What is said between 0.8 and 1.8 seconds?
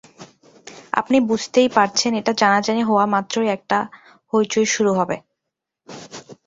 আপনি বুঝতেই